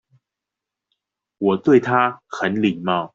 [1.37, 3.09] 我對他很禮貌